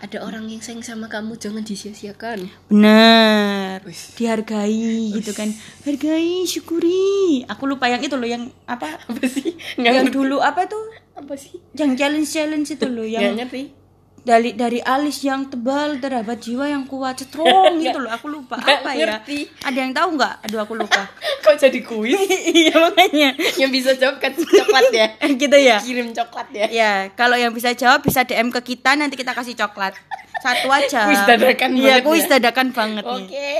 Ada 0.05 0.21
orang 0.21 0.53
yang 0.53 0.61
sayang 0.61 0.85
sama 0.85 1.09
kamu, 1.09 1.41
jangan 1.41 1.65
disia-siakan. 1.65 2.45
Bener. 2.69 3.81
Wis. 3.89 4.13
Dihargai 4.21 5.17
gitu 5.17 5.33
kan. 5.33 5.49
Hargai, 5.81 6.45
syukuri. 6.45 7.41
Aku 7.49 7.65
lupa 7.65 7.89
yang 7.89 8.05
itu 8.05 8.13
loh 8.13 8.29
yang 8.29 8.53
apa? 8.69 9.01
Apa 9.01 9.25
sih? 9.25 9.57
yang 9.81 9.97
Nggak 9.97 10.13
ngerti. 10.13 10.17
dulu 10.21 10.45
apa 10.45 10.69
tuh? 10.69 10.93
Apa 11.17 11.41
sih? 11.41 11.57
Yang 11.73 12.05
challenge-challenge 12.05 12.69
itu 12.77 12.85
loh 12.85 13.09
Nggak 13.09 13.17
yang 13.17 13.37
ngerti. 13.49 13.84
Dari 14.25 14.57
dari 14.57 14.81
alis 14.81 15.21
yang 15.21 15.47
tebal 15.47 16.01
terdapat 16.01 16.41
jiwa 16.41 16.65
yang 16.65 16.85
kuat 16.85 17.21
strong 17.21 17.77
gitu 17.85 18.01
loh 18.01 18.09
aku 18.09 18.27
lupa 18.27 18.57
Nggak 18.57 18.79
apa 18.81 18.91
ya 18.91 19.07
ngerti. 19.21 19.39
ada 19.61 19.79
yang 19.79 19.93
tahu 19.93 20.09
nggak 20.17 20.35
aduh 20.43 20.61
aku 20.61 20.75
lupa 20.75 21.03
Kok 21.45 21.61
jadi 21.61 21.81
kuis? 21.81 22.17
iya 22.57 22.73
makanya 22.75 23.37
yang 23.55 23.69
bisa 23.69 23.93
jawab 23.93 24.17
kan 24.17 24.33
coklat 24.33 24.89
ya. 24.91 25.07
gitu 25.29 25.57
ya 25.57 25.77
Kirim 25.77 26.09
coklat 26.11 26.49
ya. 26.51 26.67
ya 26.67 26.93
kalau 27.13 27.37
yang 27.37 27.53
bisa 27.53 27.77
jawab 27.77 28.01
bisa 28.01 28.25
dm 28.25 28.49
ke 28.49 28.65
kita 28.65 28.97
nanti 28.97 29.13
kita 29.15 29.31
kasih 29.31 29.53
coklat 29.55 29.93
satu 30.41 30.69
aja 30.69 31.05
Kuis 31.05 31.21
dadakan 31.23 31.71
iya 31.77 32.01
banget 32.01 32.05
kuis 32.05 32.25
ya. 32.25 32.31
dadakan 32.35 32.73
banget 32.73 33.05
Oke. 33.05 33.53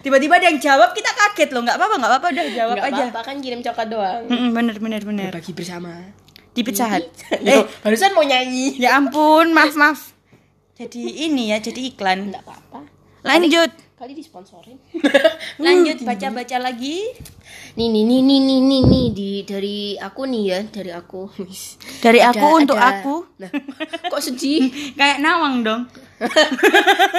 tiba-tiba 0.00 0.32
ada 0.34 0.48
yang 0.48 0.56
jawab 0.58 0.92
kita 0.92 1.12
kaget 1.12 1.52
loh 1.52 1.60
nggak 1.60 1.76
apa-apa 1.76 1.94
nggak 1.94 2.10
apa-apa 2.10 2.26
udah 2.30 2.44
jawab 2.50 2.76
Nggak 2.76 2.88
aja 2.88 3.02
apa-apa 3.04 3.20
kan 3.22 3.36
kirim 3.36 3.60
coklat 3.60 3.88
doang. 3.88 4.22
Mm-mm, 4.26 4.50
bener 4.52 4.76
bener 4.76 5.02
bener 5.02 5.30
Bagi 5.30 5.52
bersama. 5.52 5.92
Di 6.54 6.60
pizza 6.60 6.86
hut 6.86 7.04
Eh, 7.34 7.50
eh 7.52 7.62
barusan 7.80 8.14
mau 8.14 8.22
nyanyi. 8.22 8.78
ya 8.78 8.94
ampun 8.94 9.50
maaf 9.50 9.74
maaf 9.74 10.00
jadi 10.72 10.98
ini 11.28 11.50
ya 11.50 11.58
jadi 11.58 11.80
iklan 11.88 12.30
Enggak 12.30 12.42
apa-apa. 12.42 12.86
lanjut 13.22 13.70
Kali 13.94 14.10
disponsorin. 14.12 14.74
lanjut 15.64 16.02
baca-baca 16.02 16.58
lagi 16.60 17.14
nih 17.74 17.88
nih 17.88 18.02
nih 18.04 18.20
nih 18.20 18.38
nih 18.40 18.58
nih 18.60 18.82
nih 18.84 19.06
di 19.08 19.30
dari 19.42 19.78
aku 19.96 20.26
nih 20.26 20.42
ya, 20.44 20.58
dari 20.66 20.90
aku. 20.90 21.30
Dari 22.00 22.18
Ada- 22.18 22.34
aku 22.34 22.48
untuk 22.56 22.74
ada- 22.76 23.00
aku 23.00 23.14
Nah, 23.36 23.50
kok 24.12 24.20
sedih? 24.20 24.66
kayak 24.98 25.18
nawang 25.18 25.62
dong 25.62 25.82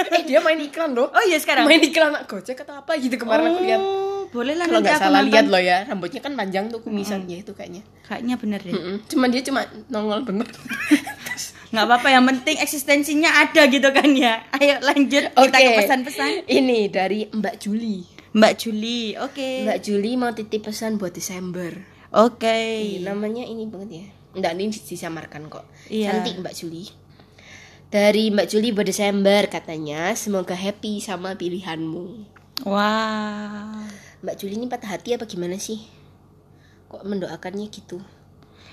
eh 0.08 0.22
dia 0.22 0.38
main 0.38 0.56
iklan 0.58 0.92
loh. 0.92 1.08
oh 1.08 1.22
iya 1.22 1.36
sekarang 1.36 1.64
Main 1.64 1.80
iklan 1.80 2.12
Gojek 2.24 2.56
atau 2.58 2.76
apa 2.76 2.92
gitu 2.96 3.16
kemarin 3.16 3.48
aku 3.48 3.60
lihat. 3.62 3.80
Boleh 4.28 4.54
lah 4.54 4.64
Kalau 4.64 4.80
nggak 4.80 4.98
salah 4.98 5.20
nonton. 5.20 5.30
lihat 5.30 5.46
loh 5.46 5.58
ya, 5.58 5.78
rambutnya 5.84 6.20
kan 6.20 6.32
panjang 6.32 6.64
tuh 6.66 6.80
kumisan 6.80 7.24
ya 7.24 7.38
itu 7.38 7.50
kayaknya. 7.50 7.82
kayaknya 8.02 8.34
bener 8.36 8.60
deh 8.60 8.70
Mm-mm. 8.70 8.96
Cuman 9.06 9.28
dia 9.28 9.42
cuma 9.42 9.60
nongol 9.86 10.22
bener. 10.22 10.46
nggak 11.66 11.82
apa-apa 11.82 12.08
yang 12.08 12.24
penting 12.24 12.56
eksistensinya 12.56 13.26
ada 13.42 13.66
gitu 13.66 13.90
kan 13.90 14.06
ya 14.08 14.38
ayo 14.54 14.78
lanjut 14.80 15.26
kita 15.28 15.58
ke 15.58 15.70
pesan-pesan 15.76 16.46
Ini 16.46 16.78
dari 16.88 17.26
Mbak 17.26 17.54
Juli. 17.58 18.06
Mbak 18.32 18.54
Juli 18.56 19.18
oke 19.18 19.66
Mbak 19.66 19.78
Juli 19.80 20.10
mau 20.14 20.30
titip 20.30 20.62
pesan 20.62 20.94
buat 20.94 21.10
Desember. 21.10 21.74
oke 22.08 22.58
Ih, 22.78 23.02
namanya 23.02 23.42
ini 23.42 23.66
banget 23.66 23.90
ya. 23.92 24.06
Enggak, 24.32 24.52
ini 24.54 24.68
disamarkan 24.68 25.48
kok. 25.48 25.64
Iya. 25.88 26.12
Cantik 26.12 26.38
Mbak 26.38 26.54
Juli. 26.54 26.84
Dari 27.86 28.28
Mbak 28.28 28.46
Juli 28.46 28.68
buat 28.70 28.84
Desember 28.84 29.42
katanya, 29.46 30.12
semoga 30.12 30.52
happy 30.52 31.00
sama 31.00 31.34
pilihanmu. 31.34 32.06
wah 32.62 33.80
Mbak 34.26 34.42
Juli 34.42 34.58
ini 34.58 34.66
patah 34.66 34.90
hati 34.98 35.14
apa 35.14 35.22
gimana 35.22 35.54
sih? 35.54 35.78
Kok 36.90 37.06
mendoakannya 37.06 37.70
gitu? 37.70 38.02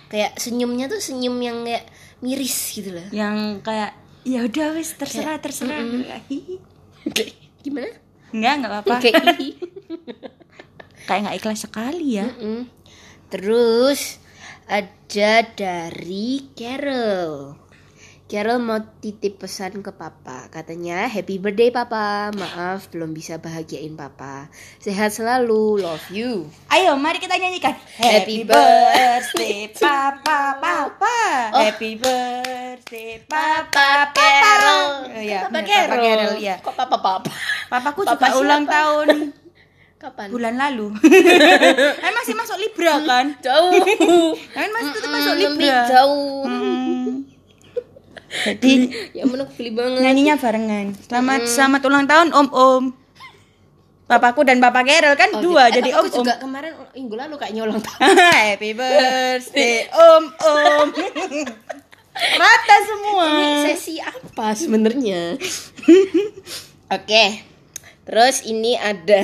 Kayak 0.09 0.33
senyumnya 0.41 0.89
tuh 0.89 0.97
senyum 0.97 1.37
yang 1.37 1.61
kayak 1.61 1.85
miris 2.25 2.73
gitu 2.73 2.89
loh. 2.97 3.05
yang 3.13 3.61
kayak 3.61 3.93
ya 4.25 4.41
udah 4.49 4.73
wis 4.73 4.97
terserah 4.97 5.37
terserah 5.37 5.77
Hihi. 6.25 6.57
Kayak 7.13 7.37
gimana? 7.61 7.89
nggak 8.33 8.53
nggak 8.57 8.71
apa-apa 8.73 8.93
Kayak 8.97 9.13
kayak 11.07 11.19
nggak 11.21 11.37
ikhlas 11.37 11.69
sekali 11.69 12.17
ya 12.17 12.25
Mm-mm. 12.33 12.65
Terus 13.29 14.17
ada 14.65 15.45
dari 15.53 16.49
Carol. 16.57 17.53
Carol 18.23 18.57
mau 18.57 18.79
titip 18.97 19.37
pesan 19.37 19.83
ke 19.85 19.91
papa. 19.93 20.47
Katanya, 20.49 21.05
happy 21.05 21.37
birthday 21.37 21.69
papa. 21.69 22.31
Maaf 22.33 22.87
belum 22.89 23.11
bisa 23.11 23.37
bahagiain 23.37 23.93
papa. 23.93 24.47
Sehat 24.79 25.13
selalu, 25.13 25.83
love 25.83 26.07
you. 26.09 26.47
Ayo, 26.67 26.95
mari 26.95 27.19
kita 27.19 27.35
nyanyikan. 27.35 27.75
Happy 27.93 28.41
Happy 28.41 28.47
birthday, 28.47 29.69
Papa, 29.75 30.57
Papa. 30.57 31.19
Oh. 31.51 31.61
Happy 31.61 31.99
birthday, 31.99 33.21
Papa, 33.27 34.09
Papa. 34.09 34.27
Carol. 34.41 34.81
Oh, 35.05 35.19
iya, 35.19 35.39
Papa 35.45 35.51
benar, 35.53 35.67
Papa 35.67 35.93
Carol. 35.93 36.01
Carol, 36.01 36.33
iya. 36.41 36.55
Kok 36.57 36.73
papa 36.73 36.97
papa? 36.97 37.31
Papaku 37.69 37.99
Papa 38.07 38.27
juga 38.31 38.39
ulang 38.39 38.63
siapa? 38.63 38.73
tahun 38.73 39.07
Kapan? 40.03 40.27
bulan 40.35 40.55
lalu. 40.59 40.87
Kan 42.03 42.11
masih 42.11 42.35
masuk 42.35 42.59
Libra 42.59 42.99
kan? 43.07 43.25
Jauh. 43.39 43.71
Kan 44.51 44.67
masih 44.67 44.91
tetap 44.91 45.09
masuk 45.11 45.35
Libra. 45.37 45.77
jauh. 45.87 46.43
Hmm. 46.43 46.82
Jadi 48.43 48.73
Ya 49.11 49.23
aku 49.23 49.35
pilih 49.53 49.73
banget. 49.73 49.99
nyanyinya 50.01 50.35
barengan. 50.35 50.87
Selamat 50.99 51.41
selamat 51.45 51.81
ulang 51.83 52.05
tahun 52.05 52.29
Om 52.29 52.49
Om. 52.49 52.83
Papaku 54.03 54.43
dan 54.43 54.59
Papa 54.59 54.83
Carol 54.83 55.15
kan 55.15 55.31
Oh, 55.31 55.41
dua 55.41 55.69
gitu. 55.69 55.79
Eh, 55.79 55.79
jadi 55.79 55.89
papaku 55.91 56.01
Om 56.01 56.09
Om. 56.09 56.17
juga 56.19 56.33
kemarin 56.37 56.71
minggu 56.91 57.15
lalu 57.15 57.35
kayaknya 57.35 57.61
ulang 57.63 57.81
tahun. 57.85 58.13
Happy 58.13 58.71
birthday 58.71 59.75
Om 59.87 60.23
Om. 60.35 60.87
Rata 62.41 62.77
semua. 62.83 63.25
Ini 63.31 63.45
sesi 63.67 63.95
apa 63.97 64.53
sebenarnya? 64.53 65.33
Oke. 66.95 67.25
Terus 68.03 68.43
ini 68.43 68.75
ada 68.75 69.23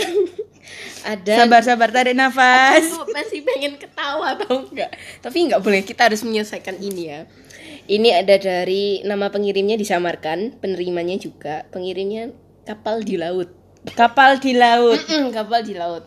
ada 1.02 1.34
Sabar 1.38 1.62
sabar 1.62 1.90
tarik 1.90 2.14
nafas. 2.14 2.84
Aku 2.88 3.08
masih 3.10 3.44
pengen 3.44 3.76
ketawa 3.76 4.34
atau 4.34 4.64
enggak? 4.64 4.90
Tapi 5.20 5.38
enggak 5.46 5.60
boleh, 5.60 5.82
kita 5.82 6.08
harus 6.08 6.24
menyelesaikan 6.24 6.76
ini 6.78 7.04
ya. 7.08 7.22
Ini 7.90 8.22
ada 8.22 8.38
dari 8.38 9.02
nama 9.02 9.34
pengirimnya 9.34 9.74
disamarkan, 9.74 10.62
penerimanya 10.62 11.18
juga. 11.18 11.66
Pengirimnya 11.74 12.30
kapal 12.62 13.02
di 13.02 13.18
laut. 13.18 13.50
Kapal 13.98 14.38
di 14.38 14.54
laut. 14.54 15.02
Mm-mm, 15.02 15.34
kapal 15.34 15.66
di 15.66 15.74
laut. 15.74 16.06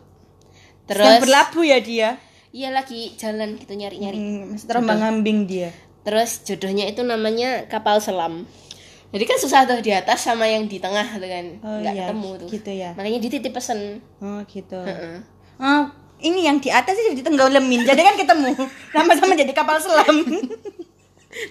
Terus 0.86 1.02
Terus 1.02 1.20
berlabuh 1.20 1.64
ya 1.64 1.78
dia. 1.82 2.10
iya 2.52 2.70
lagi 2.70 3.10
jalan 3.18 3.58
gitu 3.58 3.74
nyari-nyari. 3.74 4.14
Hmm, 4.14 4.54
terombang 4.60 5.00
ambing 5.00 5.50
dia. 5.50 5.74
Terus 6.04 6.46
jodohnya 6.46 6.86
itu 6.86 7.02
namanya 7.02 7.66
kapal 7.66 7.98
selam. 7.98 8.46
Jadi 9.10 9.24
kan 9.24 9.38
susah 9.40 9.66
tuh 9.66 9.80
di 9.80 9.90
atas 9.90 10.22
sama 10.22 10.46
yang 10.46 10.68
di 10.68 10.78
tengah 10.78 11.16
tuh 11.16 11.26
kan. 11.26 11.46
Oh 11.60 11.76
Nggak 11.80 11.94
iya, 11.94 12.02
ketemu 12.06 12.30
tuh. 12.38 12.48
gitu 12.48 12.70
ya. 12.70 12.90
Makanya 12.94 13.18
dititip 13.18 13.52
pesen. 13.52 13.98
Oh 14.22 14.38
gitu. 14.46 14.78
Heeh. 14.78 15.18
Oh, 15.58 15.84
ini 16.20 16.46
yang 16.46 16.62
di 16.62 16.70
atas 16.70 16.94
sih 16.94 17.10
ditenggelamin. 17.12 17.82
Jadi 17.82 18.00
kan 18.00 18.14
ketemu. 18.14 18.54
Sama-sama 18.92 19.32
jadi 19.34 19.50
kapal 19.50 19.82
selam. 19.82 20.16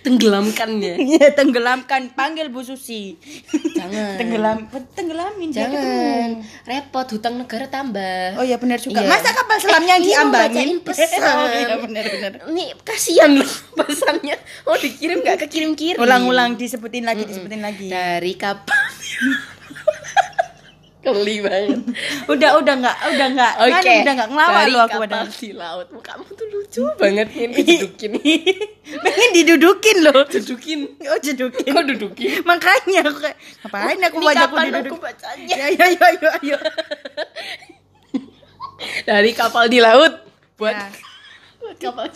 Tenggelamkan 0.02 0.78
ya. 0.78 0.94
Iya, 1.12 1.34
tenggelamkan. 1.34 2.14
Panggil 2.14 2.54
Bu 2.54 2.62
Susi. 2.62 3.18
Jangan. 3.74 4.14
Tenggelam, 4.16 4.58
tenggelamin. 4.94 5.50
Jangan. 5.50 6.46
Repot 6.64 7.08
hutang 7.10 7.42
negara 7.42 7.66
tambah. 7.66 8.38
Oh 8.38 8.46
ya 8.46 8.62
benar 8.62 8.78
juga. 8.78 9.02
Iya. 9.02 9.10
Masa 9.10 9.34
kapal 9.34 9.58
selamnya 9.58 9.94
Eh, 9.94 10.00
mau 10.00 10.06
diambangin? 10.06 10.70
pesan. 10.86 11.20
oh 11.20 11.48
iya 11.50 11.76
benar 11.78 12.06
benar. 12.06 12.32
Nih 12.54 12.78
kasihan 12.82 13.34
loh 13.34 13.50
pesannya. 13.78 14.38
Oh 14.64 14.78
dikirim 14.78 15.26
nggak 15.26 15.50
kekirim-kirim. 15.50 15.98
Ulang-ulang 15.98 16.56
disebutin 16.56 17.04
lagi, 17.04 17.26
disebutin 17.26 17.62
lagi. 17.62 17.90
Dari 17.90 18.34
kapal. 18.38 18.78
Geli 21.02 21.42
banget. 21.42 21.82
Udah 22.26 22.62
udah 22.62 22.74
enggak, 22.78 22.98
udah 23.10 23.28
enggak. 23.28 23.54
Oke. 23.58 23.74
Kan 23.74 23.82
udah 24.06 24.14
enggak 24.14 24.30
ngelawak 24.30 24.54
Dari 24.56 24.70
lo 24.70 24.80
aku 24.80 24.98
padahal. 25.02 25.26
di 25.28 25.50
laut. 25.52 25.88
Kamu 25.92 26.26
tuh 26.32 26.46
lucu 26.48 26.84
banget 26.96 27.28
nih 27.32 27.48
dudukin. 27.58 28.12
Pengen 29.02 29.30
didudukin 29.34 29.98
loh. 30.02 30.22
Dudukin. 30.24 30.80
Oh, 31.02 31.18
jedukin. 31.18 31.66
Kok 31.68 31.86
dudukin? 31.88 32.30
Makanya 32.44 33.02
aku 33.04 33.18
kayak 33.20 33.38
ngapain 33.66 33.98
aku 34.00 34.16
Ini 34.16 34.26
baca 34.26 34.44
aku 34.44 34.56
diduduk. 34.62 34.92
aku 34.92 34.98
bacanya? 35.02 35.46
Ya 35.50 35.66
ya 35.70 35.86
ya 35.90 36.06
ayo 36.08 36.30
ayo. 36.38 36.58
Dari 39.04 39.32
kapal 39.34 39.66
di 39.68 39.78
laut 39.78 40.14
buat 40.56 40.74
Ya. 40.74 40.86
buat 41.60 41.78
kapal. 41.78 42.10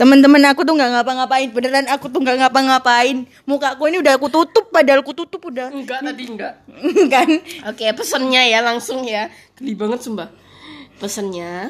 Temen-temen 0.00 0.40
aku 0.48 0.64
tuh 0.64 0.72
nggak 0.80 0.90
ngapa-ngapain 0.96 1.48
beneran 1.52 1.84
aku 1.92 2.08
tuh 2.08 2.24
nggak 2.24 2.40
ngapa-ngapain 2.40 3.28
mukaku 3.44 3.92
ini 3.92 4.00
udah 4.00 4.16
aku 4.16 4.32
tutup 4.32 4.72
padahal 4.72 5.04
aku 5.04 5.12
tutup 5.12 5.44
udah 5.44 5.68
Enggak 5.68 6.00
tadi 6.00 6.24
enggak. 6.24 6.54
kan 7.12 7.28
Oke, 7.68 7.84
pesennya 7.92 8.48
ya 8.48 8.64
langsung 8.64 9.04
ya. 9.04 9.28
Geli 9.60 9.76
banget 9.76 10.00
sumpah. 10.00 10.32
Pesennya. 10.96 11.68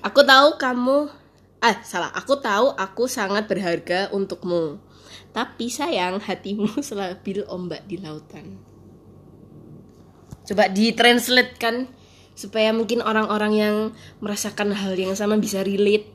Aku 0.00 0.24
tahu 0.24 0.56
kamu 0.56 1.22
ah 1.62 1.78
salah 1.86 2.10
aku 2.10 2.42
tahu 2.42 2.74
aku 2.74 3.06
sangat 3.06 3.46
berharga 3.46 4.10
untukmu 4.10 4.82
tapi 5.30 5.70
sayang 5.70 6.18
hatimu 6.18 6.66
selabil 6.82 7.46
ombak 7.46 7.86
di 7.86 8.02
lautan 8.02 8.58
coba 10.42 10.66
ditranslatekan 10.66 11.86
supaya 12.34 12.74
mungkin 12.74 12.98
orang-orang 12.98 13.52
yang 13.54 13.76
merasakan 14.18 14.74
hal 14.74 14.98
yang 14.98 15.14
sama 15.14 15.38
bisa 15.38 15.62
relate 15.62 16.10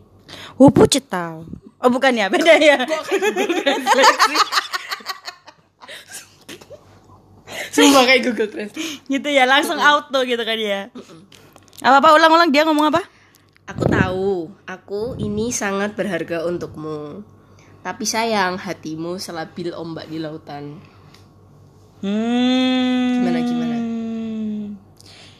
Wupu 0.60 0.88
cetau. 0.90 1.46
Oh 1.78 1.90
bukan 1.94 2.14
ya, 2.18 2.28
beda 2.28 2.58
ya. 2.58 2.82
Sumpah 7.74 8.04
kayak 8.10 8.22
Google 8.26 8.50
Translate 8.50 9.06
gitu 9.06 9.30
ya, 9.30 9.46
langsung 9.46 9.78
auto 9.78 10.26
gitu 10.26 10.42
kan 10.42 10.58
ya. 10.58 10.90
Apa 11.86 12.02
apa 12.02 12.10
ulang-ulang 12.18 12.50
dia 12.50 12.66
ngomong 12.66 12.90
apa? 12.90 13.06
Aku 13.70 13.84
tahu, 13.86 14.50
aku 14.66 15.20
ini 15.22 15.54
sangat 15.54 15.94
berharga 15.94 16.48
untukmu. 16.50 17.22
Tapi 17.86 18.04
sayang, 18.04 18.58
hatimu 18.58 19.22
selabil 19.22 19.76
ombak 19.78 20.10
di 20.10 20.18
lautan. 20.18 20.82
Hmm. 22.02 23.22
Gimana, 23.22 23.40
gimana? 23.46 23.78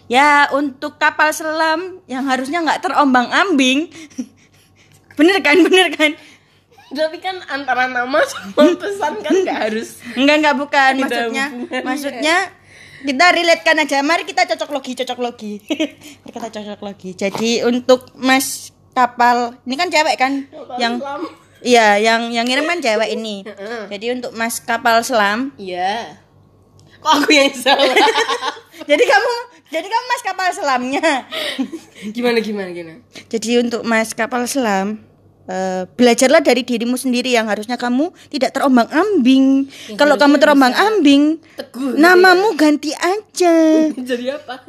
Ya 0.08 0.48
untuk 0.56 0.96
kapal 0.96 1.36
selam 1.36 2.00
yang 2.08 2.24
harusnya 2.30 2.64
nggak 2.64 2.86
terombang-ambing. 2.86 3.92
Bener 5.18 5.38
kan, 5.42 5.58
bener 5.66 5.88
kan? 5.92 6.12
Tapi 6.88 7.18
kan 7.20 7.36
antara 7.52 7.92
nama 7.92 8.24
sama 8.24 8.64
pesan 8.82 9.20
kan 9.20 9.34
gak 9.44 9.60
harus. 9.68 10.00
Enggak 10.16 10.36
enggak 10.40 10.56
bukan 10.56 10.92
maksudnya. 11.04 11.46
Maksudnya 11.84 12.38
kita 13.04 13.26
relatekan 13.36 13.78
aja. 13.84 13.98
Mari 14.00 14.24
kita 14.24 14.48
cocok 14.48 14.70
logi, 14.72 14.92
cocok 14.96 15.20
logi. 15.20 15.54
Mari 16.24 16.32
kita 16.32 16.48
cocok 16.48 16.80
logi. 16.80 17.10
Jadi 17.12 17.66
untuk 17.68 18.16
Mas 18.16 18.72
kapal 18.96 19.60
ini 19.68 19.76
kan 19.76 19.92
cewek 19.92 20.16
kan 20.18 20.48
yang 20.82 20.98
selam. 20.98 21.22
iya 21.62 22.02
yang 22.02 22.32
yang 22.32 22.48
ngirim 22.48 22.64
kan 22.64 22.80
cewek 22.80 23.10
ini. 23.14 23.44
Jadi 23.92 24.06
untuk 24.16 24.32
Mas 24.32 24.64
kapal 24.64 25.04
selam 25.04 25.52
Iya. 25.60 26.24
Kok 26.98 27.14
aku 27.14 27.30
yang 27.30 27.54
salah? 27.54 27.94
jadi 28.86 29.04
kamu 29.04 29.34
jadi 29.74 29.88
kamu 29.90 30.06
mas 30.06 30.22
kapal 30.22 30.48
selamnya 30.54 31.26
gimana 32.14 32.38
gimana 32.40 32.70
gimana? 32.70 33.02
jadi 33.26 33.66
untuk 33.66 33.82
mas 33.82 34.14
kapal 34.14 34.46
selam 34.46 35.02
eh, 35.48 35.84
belajarlah 35.90 36.40
dari 36.40 36.62
dirimu 36.62 36.94
sendiri 36.94 37.32
yang 37.32 37.48
harusnya 37.48 37.76
kamu 37.76 38.12
tidak 38.28 38.52
terombang 38.52 38.88
ambing 38.88 39.68
kalau 39.96 40.16
kamu 40.16 40.38
terombang 40.38 40.72
ambing 40.72 41.40
Teguh. 41.56 41.96
namamu 41.96 42.54
ganti 42.54 42.92
aja 42.94 43.56
Jadi 44.10 44.26
apa? 44.30 44.64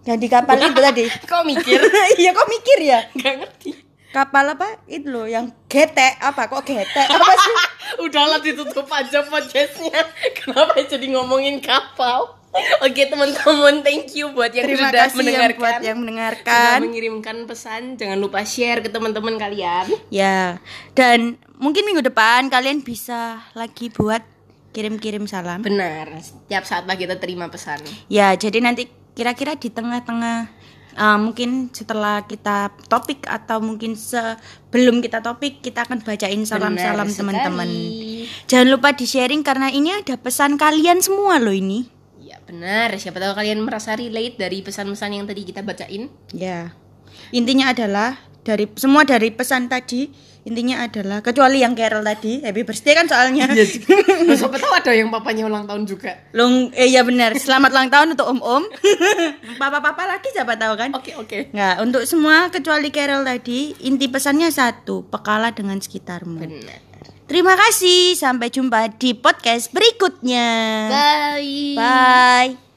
ganti 0.00 0.26
kapal 0.26 0.56
itu 0.56 0.78
tadi 0.78 1.04
Kok 1.28 1.42
mikir? 1.42 1.78
iya 2.20 2.32
kok 2.32 2.46
mikir 2.46 2.78
ya 2.80 3.00
Gak 3.12 3.34
ngerti. 3.38 3.70
kapal 4.08 4.48
apa 4.48 4.80
itu 4.86 5.04
loh 5.04 5.24
yang 5.24 5.52
getek 5.66 6.16
apa 6.18 6.46
kok 6.46 6.64
getek 6.64 7.08
apa 7.08 7.32
sih 7.34 7.56
Udahlah 7.98 8.38
ditutup 8.38 8.84
aja 8.86 9.24
podcastnya. 9.24 10.04
Kenapa 10.34 10.76
jadi 10.78 11.08
ngomongin 11.08 11.56
kapal? 11.58 12.36
Oke 12.82 13.06
teman-teman, 13.06 13.84
thank 13.84 14.16
you 14.16 14.32
buat 14.32 14.50
yang 14.50 14.66
terima 14.66 14.88
sudah 14.88 15.02
kasih 15.06 15.16
mendengarkan. 15.20 15.52
yang 15.52 15.60
buat 15.60 15.72
yang 15.72 15.82
Sudah 15.82 15.96
mendengarkan 16.00 16.78
mengirimkan 16.82 17.36
pesan. 17.44 17.82
Jangan 18.00 18.18
lupa 18.18 18.40
share 18.42 18.80
ke 18.80 18.88
teman-teman 18.88 19.36
kalian. 19.36 19.86
Ya, 20.08 20.58
dan 20.96 21.36
mungkin 21.60 21.84
minggu 21.84 22.00
depan 22.00 22.48
kalian 22.48 22.80
bisa 22.80 23.44
lagi 23.52 23.92
buat 23.92 24.24
kirim-kirim 24.72 25.28
salam. 25.28 25.60
Benar. 25.60 26.08
Setiap 26.22 26.64
saat 26.64 26.84
lah 26.88 26.96
kita 26.96 27.20
terima 27.20 27.52
pesan. 27.52 27.82
Ya, 28.08 28.32
jadi 28.34 28.62
nanti 28.64 28.88
kira-kira 29.12 29.58
di 29.58 29.68
tengah-tengah 29.68 30.46
uh, 30.94 31.18
mungkin 31.18 31.70
setelah 31.74 32.22
kita 32.26 32.70
topik 32.86 33.26
atau 33.26 33.58
mungkin 33.58 33.98
sebelum 33.98 35.02
kita 35.02 35.22
topik 35.22 35.60
kita 35.62 35.86
akan 35.86 36.02
bacain 36.02 36.42
salam-salam 36.46 37.08
teman-teman. 37.10 37.68
Jangan 38.46 38.68
lupa 38.70 38.94
di-sharing 38.94 39.42
karena 39.42 39.68
ini 39.68 39.94
ada 39.94 40.14
pesan 40.18 40.54
kalian 40.56 41.02
semua 41.02 41.42
loh 41.42 41.54
ini. 41.54 41.97
Ya 42.28 42.36
benar. 42.44 42.92
Siapa 43.00 43.16
tahu 43.16 43.32
kalian 43.32 43.64
merasa 43.64 43.96
relate 43.96 44.36
dari 44.36 44.60
pesan-pesan 44.60 45.16
yang 45.16 45.24
tadi 45.24 45.48
kita 45.48 45.64
bacain. 45.64 46.12
Ya. 46.36 46.76
Intinya 47.32 47.72
adalah 47.72 48.20
dari 48.44 48.68
semua 48.76 49.08
dari 49.08 49.32
pesan 49.32 49.72
tadi 49.72 50.28
intinya 50.48 50.80
adalah 50.80 51.20
kecuali 51.20 51.60
yang 51.60 51.76
Carol 51.76 52.00
tadi 52.00 52.40
happy 52.40 52.64
birthday 52.64 52.96
kan 52.96 53.04
soalnya 53.04 53.52
Loh, 53.52 54.32
siapa 54.32 54.56
tahu 54.56 54.72
ada 54.72 54.92
yang 54.96 55.12
papanya 55.12 55.44
ulang 55.44 55.68
tahun 55.68 55.84
juga. 55.84 56.16
Long, 56.32 56.72
eh 56.72 56.88
ya 56.88 57.04
benar. 57.04 57.36
Selamat 57.36 57.68
ulang 57.76 57.92
tahun 57.92 58.16
untuk 58.16 58.28
om-om. 58.32 58.64
Papa-papa 59.60 60.08
lagi 60.08 60.32
siapa 60.32 60.56
tahu 60.56 60.72
kan? 60.80 60.88
Oke 60.96 61.12
oke. 61.20 61.52
Nggak, 61.52 61.74
untuk 61.84 62.02
semua 62.08 62.48
kecuali 62.48 62.88
Carol 62.88 63.28
tadi, 63.28 63.76
inti 63.84 64.08
pesannya 64.08 64.48
satu, 64.48 65.04
pekalah 65.04 65.52
dengan 65.52 65.76
sekitarmu. 65.76 66.40
Benar. 66.40 66.80
Terima 67.28 67.52
kasih, 67.60 68.16
sampai 68.16 68.48
jumpa 68.48 68.88
di 68.96 69.12
podcast 69.12 69.68
berikutnya. 69.68 70.48
Bye. 70.88 71.76
Bye. 71.76 72.67